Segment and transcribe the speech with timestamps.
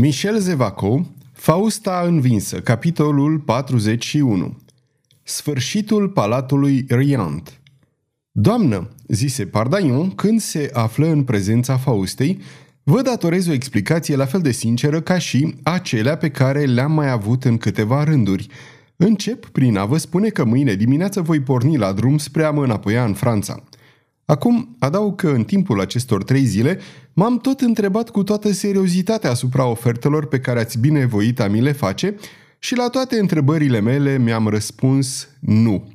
[0.00, 4.56] Michel Zevaco, Fausta învinsă, capitolul 41
[5.22, 7.60] Sfârșitul palatului Riant
[8.32, 12.40] Doamnă, zise Pardaion când se află în prezența Faustei,
[12.82, 17.10] vă datorez o explicație la fel de sinceră ca și acelea pe care le-am mai
[17.10, 18.46] avut în câteva rânduri.
[18.96, 22.64] Încep prin a vă spune că mâine dimineață voi porni la drum spre a mă
[22.64, 23.64] înapoia în Franța.
[24.30, 26.78] Acum, adaug că în timpul acestor trei zile
[27.12, 31.72] m-am tot întrebat cu toată seriozitatea asupra ofertelor pe care ați binevoit a mi le
[31.72, 32.14] face
[32.58, 35.92] și la toate întrebările mele mi-am răspuns nu.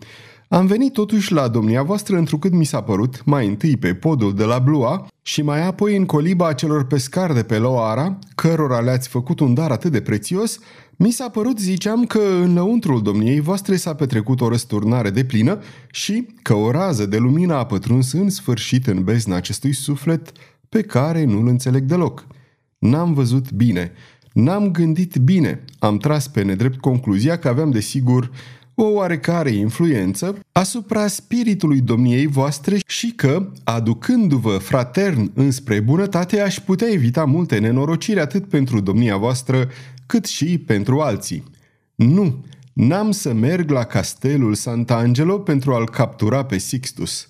[0.54, 4.44] Am venit totuși la domnia voastră întrucât mi s-a părut, mai întâi pe podul de
[4.44, 9.40] la Blua și mai apoi în coliba celor pescari de pe Loara, cărora le-ați făcut
[9.40, 10.60] un dar atât de prețios,
[10.96, 15.60] mi s-a părut, ziceam, că în lăuntrul domniei voastre s-a petrecut o răsturnare de plină
[15.92, 20.32] și că o rază de lumină a pătruns în sfârșit în bezna acestui suflet
[20.70, 22.28] pe care nu-l înțeleg deloc.
[22.78, 23.92] N-am văzut bine,
[24.34, 28.32] n-am gândit bine, am tras pe nedrept concluzia că aveam de sigur
[28.76, 36.88] o oarecare influență asupra spiritului domniei voastre și că, aducându-vă fratern înspre bunătate, aș putea
[36.92, 39.70] evita multe nenorociri atât pentru domnia voastră
[40.06, 41.44] cât și pentru alții.
[41.96, 47.28] Nu, n-am să merg la castelul Sant'Angelo pentru a-l captura pe Sixtus.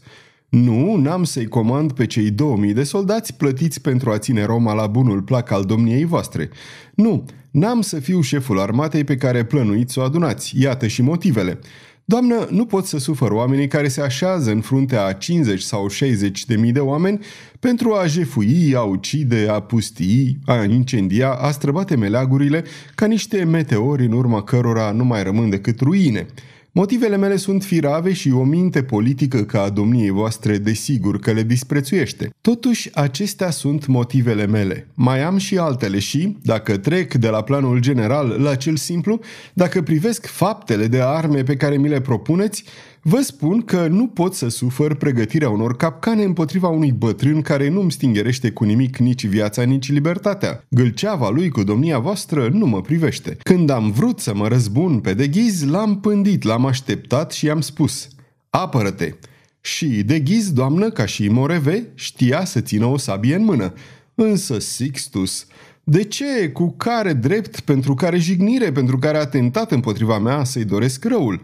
[0.54, 4.88] Nu, n-am să-i comand pe cei 2000 de soldați plătiți pentru a ține Roma la
[4.88, 6.50] bunul plac al domniei voastre.
[6.96, 10.62] Nu, n-am să fiu șeful armatei pe care plănuiți să o adunați.
[10.62, 11.60] Iată și motivele.
[12.06, 16.46] Doamnă, nu pot să sufăr oamenii care se așează în fruntea a 50 sau 60
[16.46, 17.20] de mii de oameni
[17.60, 22.64] pentru a jefui, a ucide, a pustii, a incendia, a străbate meleagurile
[22.96, 26.28] ca niște meteori în urma cărora nu mai rămân decât ruine.
[26.76, 31.44] Motivele mele sunt firave și o minte politică ca a domniei voastre desigur că le
[31.44, 32.30] disprețuiește.
[32.42, 34.88] Totuși, acestea sunt motivele mele.
[34.94, 39.20] Mai am și altele și, dacă trec de la planul general la cel simplu,
[39.54, 42.64] dacă privesc faptele de arme pe care mi le propuneți,
[43.06, 47.92] Vă spun că nu pot să sufăr pregătirea unor capcane împotriva unui bătrân care nu-mi
[47.92, 50.64] stingerește cu nimic nici viața, nici libertatea.
[50.70, 53.38] Gâlceava lui cu domnia voastră nu mă privește.
[53.44, 58.08] Când am vrut să mă răzbun pe deghiz, l-am pândit, l-am așteptat și i-am spus
[58.50, 59.14] Apără-te!
[59.62, 63.74] Și deghiz, doamnă, ca și Moreve, știa să țină o sabie în mână.
[64.16, 65.48] Însă Sixtus,
[65.84, 71.06] de ce, cu care drept, pentru care jignire, pentru care atentat împotriva mea să-i doresc
[71.06, 71.42] răul?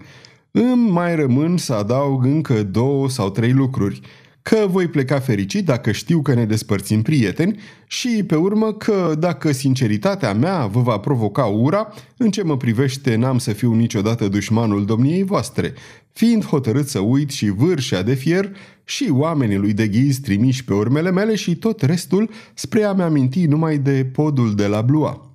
[0.51, 4.01] Îmi mai rămân să adaug încă două sau trei lucruri.
[4.41, 9.51] Că voi pleca fericit dacă știu că ne despărțim prieteni și, pe urmă, că dacă
[9.51, 14.85] sinceritatea mea vă va provoca ura, în ce mă privește n-am să fiu niciodată dușmanul
[14.85, 15.73] domniei voastre,
[16.13, 20.73] fiind hotărât să uit și vârșea de fier și oamenii lui de ghiz trimiși pe
[20.73, 25.33] urmele mele și tot restul spre a-mi aminti numai de podul de la Blua.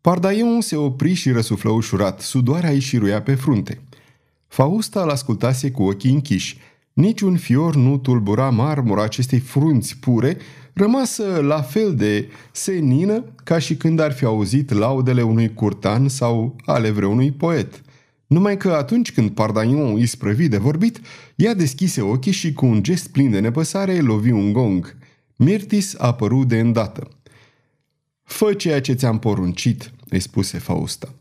[0.00, 3.80] Pardaion se opri și răsuflă ușurat, sudoarea îi șiruia pe frunte.
[4.48, 6.58] Fausta îl ascultase cu ochii închiși.
[6.92, 10.36] Niciun fior nu tulbura marmura acestei frunți pure,
[10.72, 16.56] rămasă la fel de senină ca și când ar fi auzit laudele unui curtan sau
[16.64, 17.82] ale vreunui poet.
[18.26, 21.00] Numai că atunci când Pardagnon îi sprăvi de vorbit,
[21.34, 24.96] ea deschise ochii și cu un gest plin de nepăsare lovi un gong.
[25.36, 27.08] Mirtis a apărut de îndată.
[28.22, 31.14] Fă ceea ce ți-am poruncit, îi spuse Fausta.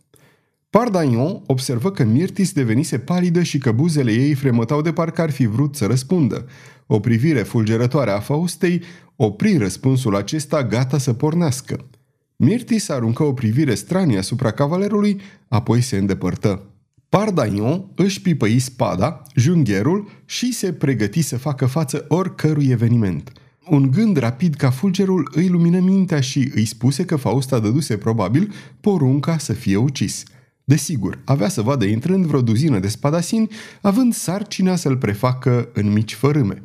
[0.76, 5.46] Pardagnon observă că Mirtis devenise palidă și că buzele ei fremătau de parcă ar fi
[5.46, 6.46] vrut să răspundă.
[6.88, 8.82] O privire fulgerătoare a Faustei
[9.16, 11.90] opri răspunsul acesta gata să pornească.
[12.36, 16.62] Mirtis aruncă o privire stranie asupra cavalerului, apoi se îndepărtă.
[17.10, 23.32] Pardagnon își pipăi spada, jungherul și se pregăti să facă față oricărui eveniment.
[23.70, 28.54] Un gând rapid ca fulgerul îi lumină mintea și îi spuse că Fausta dăduse probabil
[28.82, 30.24] porunca să fie ucis–
[30.68, 33.48] Desigur, avea să vadă intrând vreo duzină de spadasini,
[33.82, 36.64] având sarcina să-l prefacă în mici fărâme.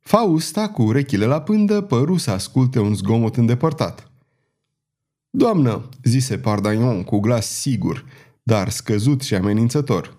[0.00, 4.10] Fausta, cu urechile la pândă, păru să asculte un zgomot îndepărtat.
[5.30, 8.04] Doamnă, zise Pardagnon cu glas sigur,
[8.42, 10.16] dar scăzut și amenințător,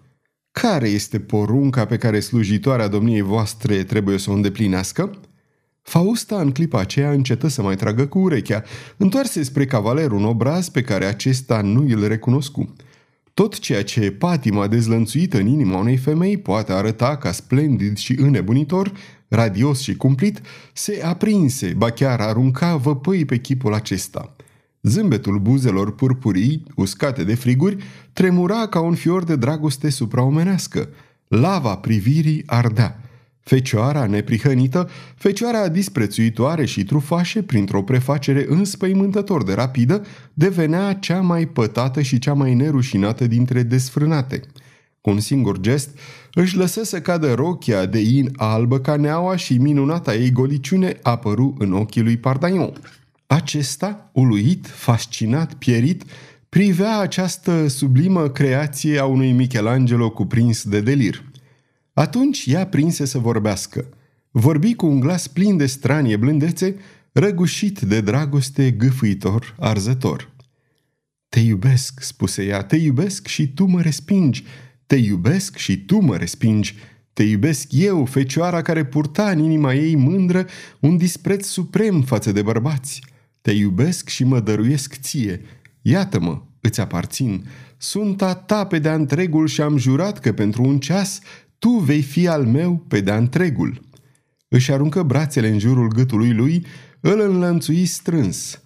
[0.52, 5.20] care este porunca pe care slujitoarea domniei voastre trebuie să o îndeplinească?"
[5.82, 8.64] Fausta în clipa aceea încetă să mai tragă cu urechea,
[8.98, 12.74] întoarse spre cavaler un obraz pe care acesta nu îl recunoscu.
[13.42, 18.92] Tot ceea ce patima dezlănțuită în inima unei femei poate arăta ca splendid și înnebunitor,
[19.28, 20.42] radios și cumplit,
[20.74, 24.36] se aprinse, ba chiar arunca văpăi pe chipul acesta.
[24.82, 27.84] Zâmbetul buzelor purpurii, uscate de friguri,
[28.14, 30.90] tremura ca un fior de dragoste supraomenească.
[31.28, 33.01] Lava privirii ardea.
[33.44, 42.02] Fecioara neprihănită, fecioara disprețuitoare și trufașe, printr-o prefacere înspăimântător de rapidă, devenea cea mai pătată
[42.02, 44.42] și cea mai nerușinată dintre desfrânate.
[45.02, 45.90] Cu un singur gest,
[46.34, 51.56] își lăsă să cadă rochia de in albă ca neaua și minunata ei goliciune apăru
[51.58, 52.74] în ochii lui Pardaion.
[53.28, 56.04] Acesta, uluit, fascinat, pierit,
[56.50, 61.24] privea această sublimă creație a unui Michelangelo cuprins de delir–
[61.94, 63.90] atunci ea prinse să vorbească.
[64.32, 66.76] Vorbi cu un glas plin de stranie blândețe,
[67.12, 70.32] răgușit de dragoste gâfâitor, arzător.
[71.30, 74.44] Te iubesc, spuse ea, te iubesc și tu mă respingi.
[74.86, 76.76] Te iubesc și tu mă respingi.
[77.14, 80.48] Te iubesc eu, fecioara care purta în inima ei mândră
[80.80, 83.04] un dispreț suprem față de bărbați.
[83.42, 85.42] Te iubesc și mă dăruiesc ție.
[85.82, 87.46] Iată-mă, îți aparțin.
[87.78, 91.20] Sunt a ta pe de-a întregul și am jurat că pentru un ceas
[91.62, 93.82] tu vei fi al meu pe de întregul.
[94.48, 96.66] Își aruncă brațele în jurul gâtului lui,
[97.00, 98.62] îl înlănțui strâns.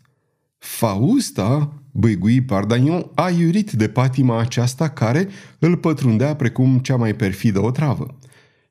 [0.57, 5.27] Fausta, băigui Pardagnon, a iurit de patima aceasta care
[5.59, 8.19] îl pătrundea precum cea mai perfidă otravă.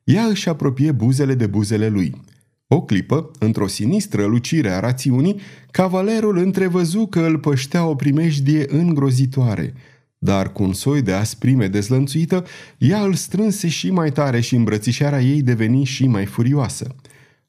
[0.03, 2.21] Ea își apropie buzele de buzele lui.
[2.67, 5.39] O clipă, într-o sinistră lucire a rațiunii,
[5.71, 9.73] cavalerul întrevăzu că îl păștea o primejdie îngrozitoare–
[10.25, 12.45] dar cu un soi de asprime dezlănțuită,
[12.77, 16.95] ea îl strânse și mai tare și îmbrățișarea ei deveni și mai furioasă.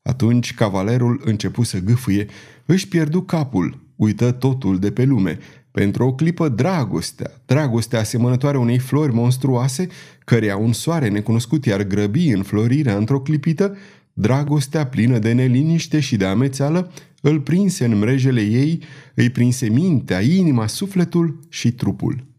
[0.03, 2.27] Atunci cavalerul începu să gâfâie,
[2.67, 5.39] își pierdu capul, uită totul de pe lume.
[5.71, 9.87] Pentru o clipă dragostea, dragostea asemănătoare unei flori monstruoase,
[10.25, 13.77] căreia un soare necunoscut iar grăbi în florirea într-o clipită,
[14.13, 18.83] dragostea plină de neliniște și de amețeală, îl prinse în mrejele ei,
[19.15, 22.35] îi prinse mintea, inima, sufletul și trupul.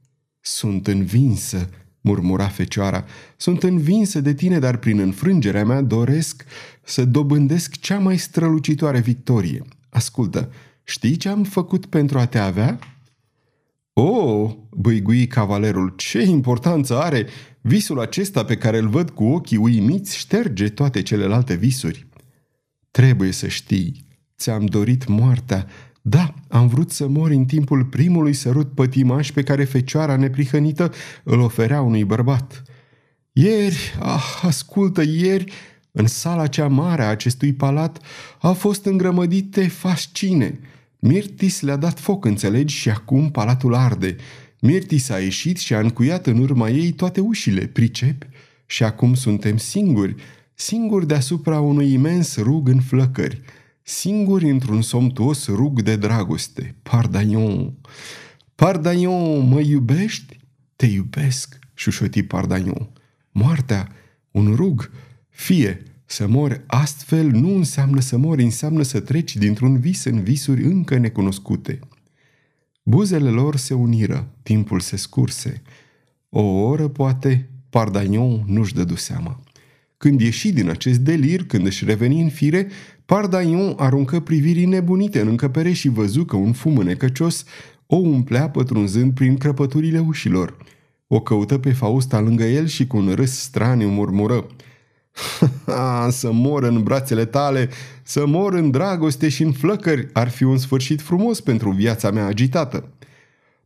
[0.50, 1.70] Sunt învinsă,
[2.02, 3.06] murmura fecioara,
[3.38, 6.46] sunt învinsă de tine, dar prin înfrângerea mea doresc
[6.84, 9.62] să dobândesc cea mai strălucitoare victorie.
[9.90, 10.52] Ascultă,
[10.84, 12.80] știi ce am făcut pentru a te avea?
[13.94, 17.28] O, oh, băigui cavalerul, ce importanță are!
[17.62, 22.08] Visul acesta pe care îl văd cu ochii uimiți șterge toate celelalte visuri.
[22.92, 24.06] Trebuie să știi,
[24.38, 25.68] ți-am dorit moartea,
[26.10, 30.92] da, am vrut să mor în timpul primului sărut pătimaș pe care fecioara neprihănită
[31.24, 32.64] îl oferea unui bărbat.
[33.32, 35.52] Ieri, ah, ascultă, ieri,
[35.92, 38.00] în sala cea mare a acestui palat
[38.40, 40.60] au fost îngrămădite fascine.
[41.00, 44.16] Mirtis le-a dat foc, înțelegi, și acum palatul arde.
[44.60, 48.28] Mirtis a ieșit și a încuiat în urma ei toate ușile, pricepi?
[48.66, 50.16] Și acum suntem singuri,
[50.54, 53.42] singuri deasupra unui imens rug în flăcări–
[53.90, 56.76] singuri într-un somtuos rug de dragoste.
[56.84, 57.74] Pardaion!
[58.56, 60.40] Pardaion, mă iubești?
[60.76, 62.90] Te iubesc, șușoti Pardaion.
[63.32, 63.92] Moartea,
[64.32, 64.92] un rug,
[65.30, 70.64] fie, să mori astfel nu înseamnă să mori, înseamnă să treci dintr-un vis în visuri
[70.64, 71.80] încă necunoscute.
[72.84, 75.62] Buzele lor se uniră, timpul se scurse.
[76.30, 79.44] O oră, poate, Pardaion nu-și dădu seama.
[79.98, 82.68] Când ieși din acest delir, când își reveni în fire,
[83.06, 87.44] Pardaion aruncă privirii nebunite în încăpere și văzu că un fum înecăcios
[87.86, 90.58] o umplea pătrunzând prin crăpăturile ușilor.
[91.08, 94.48] O căută pe Fausta lângă el și cu un râs straniu murmură
[96.10, 97.70] Să mor în brațele tale,
[98.04, 102.26] să mor în dragoste și în flăcări, ar fi un sfârșit frumos pentru viața mea
[102.26, 102.90] agitată.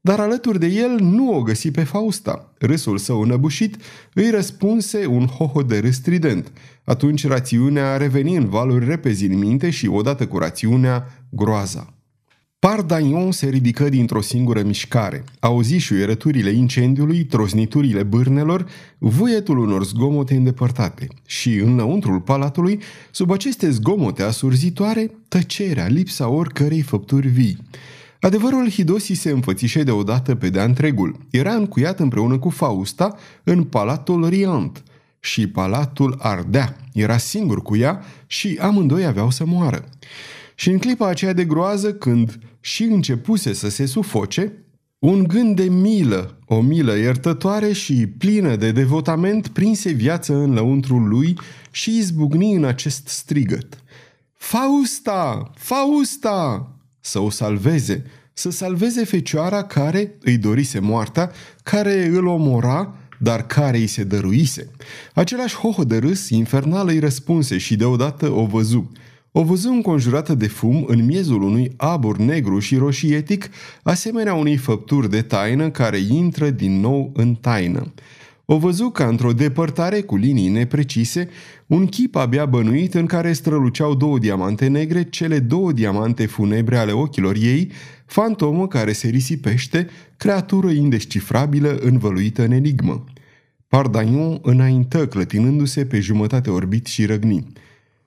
[0.03, 2.54] Dar alături de el nu o găsi pe Fausta.
[2.57, 3.78] Râsul său înăbușit
[4.14, 6.52] îi răspunse un hoho de râs strident.
[6.83, 11.94] Atunci rațiunea reveni în valuri repezi în minte și, odată cu rațiunea, groaza.
[12.59, 15.23] Pardaion se ridică dintr-o singură mișcare.
[15.40, 18.66] Auzi șuierăturile incendiului, trosniturile bârnelor,
[18.97, 21.07] vuietul unor zgomote îndepărtate.
[21.26, 22.80] Și, înăuntrul palatului,
[23.11, 27.57] sub aceste zgomote asurzitoare, tăcerea, lipsa oricărei făpturi vii.
[28.21, 31.19] Adevărul Hidosii se înfățișe deodată pe de-a întregul.
[31.30, 34.83] Era încuiat împreună cu Fausta în palatul Riant
[35.19, 36.78] și palatul ardea.
[36.94, 39.90] Era singur cu ea și amândoi aveau să moară.
[40.56, 44.54] Și în clipa aceea de groază, când și începuse să se sufoce,
[44.99, 51.07] un gând de milă, o milă iertătoare și plină de devotament, prinse viață în lăuntrul
[51.07, 51.37] lui
[51.71, 53.83] și izbucni în acest strigăt.
[54.33, 55.51] Fausta!
[55.56, 56.68] Fausta!
[57.02, 61.31] Să o salveze, să salveze fecioara care îi dorise moartea,
[61.64, 64.72] care îl omora, dar care îi se dăruise.
[65.14, 68.92] Același hoho de râs infernal îi răspunse și deodată o văzu.
[69.31, 73.50] O văzu înconjurată de fum în miezul unui abur negru și roșietic,
[73.84, 77.94] asemenea unei făpturi de taină care intră din nou în taină.
[78.54, 81.30] O văzu ca într-o depărtare cu linii neprecise,
[81.68, 86.92] un chip abia bănuit în care străluceau două diamante negre, cele două diamante funebre ale
[86.92, 87.72] ochilor ei,
[88.06, 93.04] fantomă care se risipește, creatură indescifrabilă învăluită în enigmă.
[93.68, 97.48] Pardagnon înaintă clătinându-se pe jumătate orbit și răgni.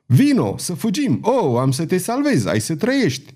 [0.06, 1.18] Vino, să fugim!
[1.22, 3.34] Oh, am să te salvez, ai să trăiești!"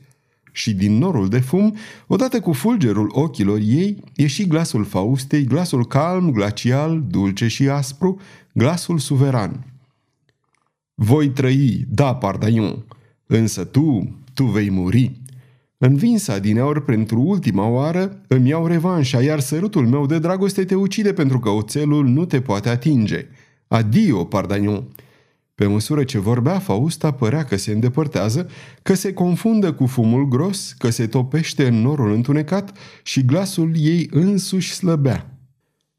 [0.59, 6.31] Și din norul de fum, odată cu fulgerul ochilor ei, ieși glasul Faustei, glasul calm,
[6.31, 8.21] glacial, dulce și aspru,
[8.53, 9.67] glasul suveran.
[10.95, 12.85] Voi trăi, da, Pardaion,
[13.27, 15.21] însă tu, tu vei muri.
[15.79, 20.75] Învinsa din aur pentru ultima oară, îmi iau revanșa, iar sărutul meu de dragoste te
[20.75, 23.27] ucide pentru că oțelul nu te poate atinge.
[23.69, 24.85] Adio, Pardaion!
[25.59, 28.51] Pe măsură ce vorbea, Fausta părea că se îndepărtează,
[28.83, 34.09] că se confundă cu fumul gros, că se topește în norul întunecat și glasul ei
[34.11, 35.39] însuși slăbea.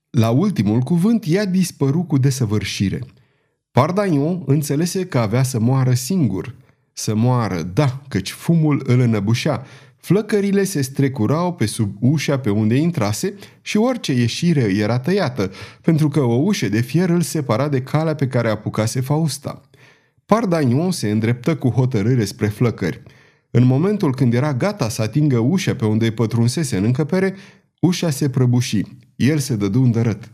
[0.10, 3.00] La ultimul cuvânt, ea dispăru cu desăvârșire.
[3.72, 6.56] Pardaion înțelese că avea să moară singur.
[6.94, 9.66] Să moară, da, căci fumul îl înăbușea,
[10.00, 15.52] Flăcările se strecurau pe sub ușa pe unde intrase și orice ieșire era tăiată,
[15.82, 19.62] pentru că o ușă de fier îl separa de calea pe care apucase Fausta.
[20.26, 23.02] Pardagnon se îndreptă cu hotărâre spre flăcări.
[23.52, 27.36] În momentul când era gata să atingă ușa pe unde pătrunsese în încăpere,
[27.80, 28.82] ușa se prăbuși.
[29.16, 30.32] El se dădu îndărât.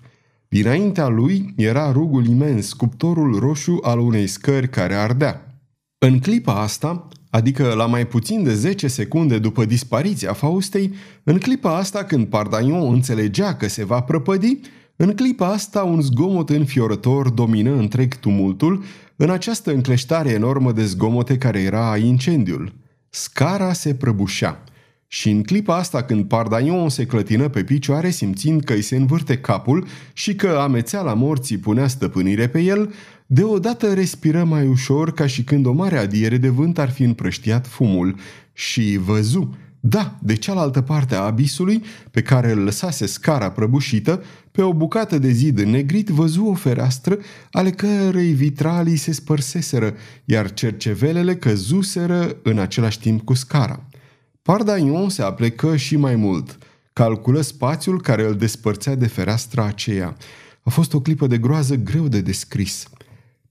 [0.47, 5.59] Dinaintea lui era rugul imens, cuptorul roșu al unei scări care ardea.
[5.97, 11.77] În clipa asta, adică la mai puțin de 10 secunde după dispariția Faustei, în clipa
[11.77, 14.59] asta când Pardaion înțelegea că se va prăpădi,
[14.95, 18.83] în clipa asta un zgomot înfiorător domină întreg tumultul
[19.15, 22.73] în această încleștare enormă de zgomote care era incendiul.
[23.09, 24.63] Scara se prăbușea.
[25.07, 29.37] Și în clipa asta când Pardaion se clătină pe picioare simțind că îi se învârte
[29.37, 32.93] capul și că amețeala morții punea stăpânire pe el,
[33.25, 37.67] Deodată respiră mai ușor ca și când o mare adiere de vânt ar fi împrăștiat
[37.67, 38.15] fumul
[38.53, 44.61] și văzu, da, de cealaltă parte a abisului, pe care îl lăsase scara prăbușită, pe
[44.61, 47.17] o bucată de zid negrit văzu o fereastră
[47.51, 53.83] ale cărei vitralii se spărseseră, iar cercevelele căzuseră în același timp cu scara.
[54.41, 56.57] Pardaion se aplecă și mai mult.
[56.93, 60.15] Calculă spațiul care îl despărțea de fereastra aceea.
[60.61, 62.87] A fost o clipă de groază greu de descris.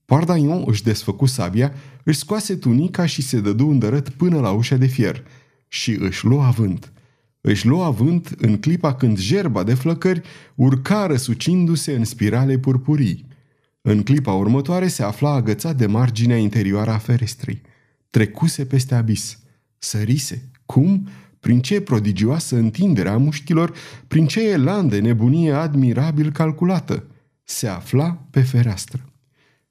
[0.05, 4.85] Pardaion își desfăcu sabia, își scoase tunica și se dădu îndărât până la ușa de
[4.85, 5.23] fier
[5.67, 6.91] și își lua avânt.
[7.41, 10.21] Își lua avânt în clipa când gerba de flăcări
[10.55, 13.27] urca răsucindu-se în spirale purpurii.
[13.81, 17.61] În clipa următoare se afla agățat de marginea interioară a ferestrei.
[18.09, 19.39] Trecuse peste abis.
[19.77, 20.49] Sărise.
[20.65, 21.07] Cum?
[21.39, 23.73] Prin ce prodigioasă întindere a mușchilor,
[24.07, 27.07] prin ce elan de nebunie admirabil calculată.
[27.43, 29.14] Se afla pe fereastră.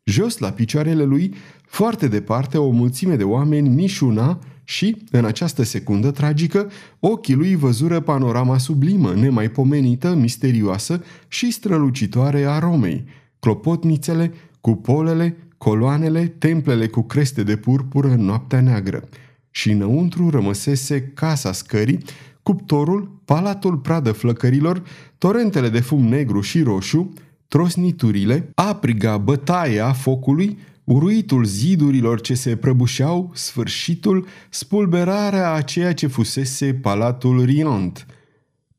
[0.04, 1.34] Jos la picioarele lui,
[1.66, 6.70] foarte departe, o mulțime de oameni mișuna și, în această secundă tragică,
[7.00, 13.04] ochii lui văzură panorama sublimă, nemaipomenită, misterioasă și strălucitoare a Romei,
[13.38, 19.08] clopotnițele, cupolele, coloanele, templele cu creste de purpură în noaptea neagră.
[19.50, 21.98] Și înăuntru rămăsese casa scării,
[22.42, 24.82] cuptorul, palatul pradă flăcărilor,
[25.18, 27.12] torentele de fum negru și roșu,
[27.48, 36.74] trosniturile, apriga bătaia focului, uruitul zidurilor ce se prăbușeau, sfârșitul, spulberarea a ceea ce fusese
[36.74, 38.06] palatul Riant.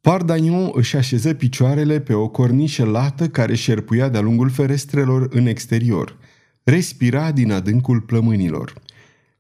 [0.02, 6.18] Pardagnon își așeză picioarele pe o cornișă lată care șerpuia de-a lungul ferestrelor în exterior.
[6.64, 8.74] Respira din adâncul plămânilor.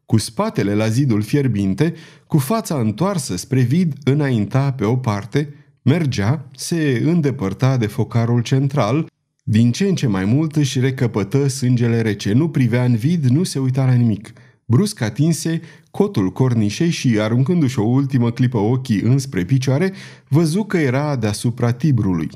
[0.05, 1.93] Cu spatele la zidul fierbinte,
[2.27, 9.09] cu fața întoarsă spre vid, înainta pe o parte, mergea, se îndepărta de focarul central,
[9.47, 13.43] din ce în ce mai mult își recăpătă sângele rece, nu privea în vid, nu
[13.43, 14.33] se uita la nimic.
[14.65, 15.61] Brusc atinse
[15.91, 19.93] cotul cornișei și, aruncându-și o ultimă clipă ochii înspre picioare,
[20.27, 22.29] văzu că era deasupra tibrului.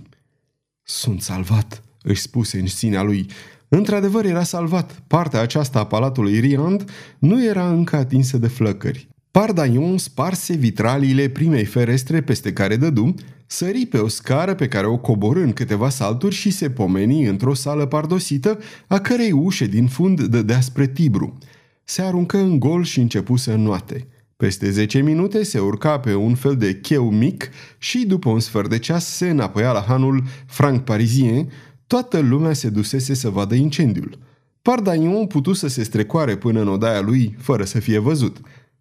[0.84, 3.30] Sunt salvat, își spuse în sinea lui.
[3.68, 5.04] Într-adevăr era salvat.
[5.08, 6.90] Partea aceasta a palatului Riand
[7.20, 9.08] nu era încă atinsă de flăcări.
[9.40, 13.14] Pardaion sparse vitraliile primei ferestre peste care dădu,
[13.46, 17.54] sări pe o scară pe care o coborâ în câteva salturi și se pomeni într-o
[17.54, 21.38] sală pardosită, a cărei ușe din fund dădea spre Tibru.
[21.84, 24.08] Se aruncă în gol și începu să înnoate.
[24.38, 28.70] Peste 10 minute se urca pe un fel de cheu mic și după un sfert
[28.70, 31.52] de ceas se înapoia la hanul Franc Parisien,
[31.88, 34.18] toată lumea se dusese să vadă incendiul.
[34.62, 38.38] Pardagnon putu să se strecoare până în odaia lui fără să fie văzut.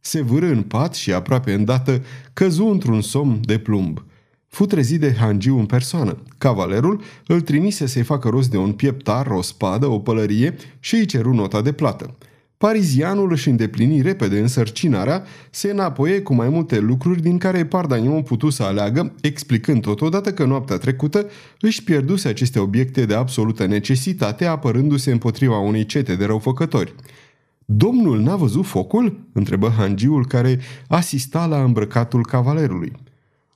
[0.08, 4.04] Se vâră în pat și aproape îndată căzu într-un somn de plumb.
[4.46, 6.22] fu trezit de hangiu în persoană.
[6.38, 11.06] Cavalerul îl trimise să-i facă rost de un pieptar, o spadă, o pălărie și îi
[11.06, 12.16] ceru nota de plată.
[12.56, 18.50] Parizianul își îndeplini repede însărcinarea, se înapoie cu mai multe lucruri din care Pardagnon putu
[18.50, 21.26] să aleagă, explicând totodată că noaptea trecută
[21.60, 26.94] își pierduse aceste obiecte de absolută necesitate, apărându-se împotriva unei cete de răufăcători.
[27.70, 32.92] Domnul n-a văzut focul?" întrebă hangiul care asista la îmbrăcatul cavalerului.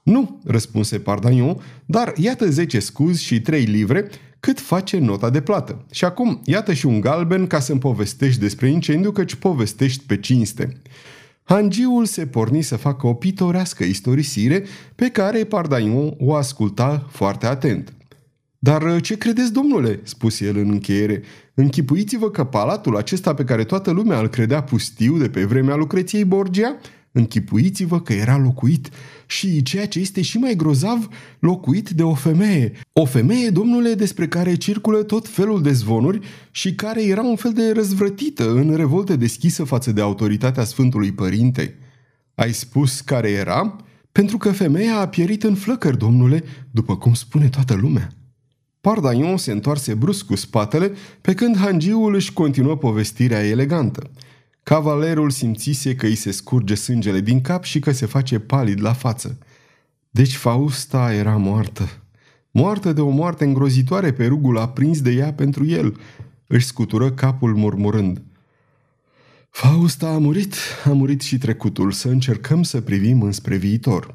[0.02, 4.09] Nu, răspunse Pardagnon, dar iată zece scuzi și trei livre
[4.40, 5.85] cât face nota de plată.
[5.90, 10.83] Și acum, iată și un galben ca să-mi povestești despre incendiu, căci povestești pe cinste.
[11.42, 14.64] Hangiul se porni să facă o pitorească istorisire
[14.95, 17.92] pe care Pardaion o asculta foarte atent.
[18.64, 21.23] Dar ce credeți, domnule?" spuse el în încheiere.
[21.54, 26.25] Închipuiți-vă că palatul acesta pe care toată lumea îl credea pustiu de pe vremea Lucreției
[26.25, 26.76] Borgia
[27.12, 28.90] Închipuiți-vă că era locuit
[29.26, 32.73] și, ceea ce este și mai grozav, locuit de o femeie.
[32.92, 37.52] O femeie, domnule, despre care circulă tot felul de zvonuri și care era un fel
[37.52, 41.78] de răzvrătită în revolte deschisă față de autoritatea Sfântului Părinte.
[42.35, 43.76] Ai spus care era?
[44.12, 48.21] Pentru că femeia a pierit în flăcări, domnule, după cum spune toată lumea.
[48.82, 54.10] Pardaion se întoarse brusc cu spatele, pe când hangiul își continuă povestirea elegantă.
[54.62, 58.92] Cavalerul simțise că îi se scurge sângele din cap și că se face palid la
[58.92, 59.38] față.
[60.10, 61.88] Deci Fausta era moartă.
[62.50, 65.96] Moartă de o moarte îngrozitoare pe rugul aprins de ea pentru el.
[66.46, 68.22] Își scutură capul murmurând.
[69.50, 74.14] Fausta a murit, a murit și trecutul, să încercăm să privim înspre viitor.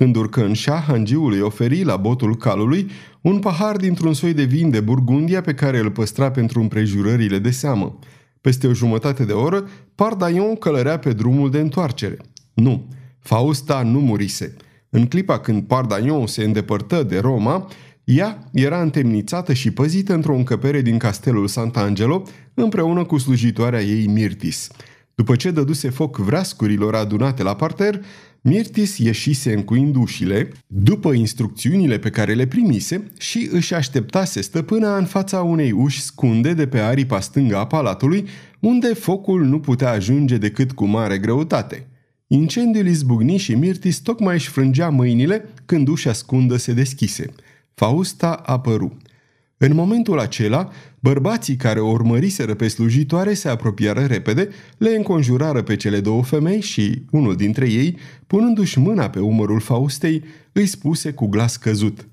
[0.00, 2.90] Când urcă în șah, hangiul îi oferi la botul calului
[3.20, 7.50] un pahar dintr-un soi de vin de Burgundia pe care îl păstra pentru împrejurările de
[7.50, 7.98] seamă.
[8.40, 12.16] Peste o jumătate de oră, Pardaion călărea pe drumul de întoarcere.
[12.54, 12.88] Nu,
[13.18, 14.56] Fausta nu murise.
[14.90, 17.68] În clipa când Pardaion se îndepărtă de Roma,
[18.04, 22.22] ea era întemnițată și păzită într-o încăpere din castelul Sant'Angelo,
[22.54, 24.70] împreună cu slujitoarea ei Mirtis.
[25.14, 28.00] După ce dăduse foc vreascurilor adunate la parter,
[28.42, 35.04] Mirtis ieșise încuind ușile, după instrucțiunile pe care le primise și își așteptase stăpâna în
[35.04, 38.28] fața unei uși scunde de pe aripa stângă a palatului,
[38.60, 41.86] unde focul nu putea ajunge decât cu mare greutate.
[42.26, 47.26] Incendiul izbucni și Mirtis tocmai își frângea mâinile când ușa scundă se deschise.
[47.74, 48.96] Fausta apăru.
[49.62, 50.70] În momentul acela,
[51.00, 56.60] bărbații care o urmăriseră pe slujitoare se apropiară repede, le înconjurară pe cele două femei
[56.60, 57.96] și, unul dintre ei,
[58.26, 62.08] punându-și mâna pe umărul Faustei, îi spuse cu glas căzut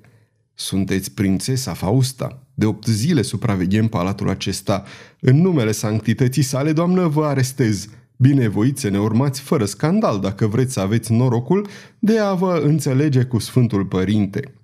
[0.54, 2.44] Sunteți prințesa Fausta.
[2.54, 4.84] De opt zile supraveghem palatul acesta.
[5.20, 7.88] În numele sanctității sale, doamnă, vă arestez.
[8.18, 11.68] Binevoiți să ne urmați fără scandal dacă vreți să aveți norocul
[12.00, 14.57] de a vă înțelege cu Sfântul Părinte.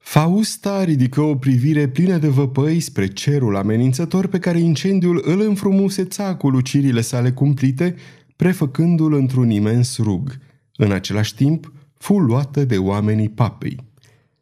[0.00, 6.34] Fausta ridică o privire plină de văpăi spre cerul amenințător pe care incendiul îl înfrumuseța
[6.36, 7.94] cu lucirile sale cumplite,
[8.36, 10.38] prefăcându-l într-un imens rug.
[10.76, 13.76] În același timp, fu luată de oamenii papei.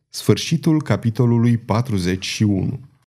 [0.08, 2.80] Sfârșitul capitolului 41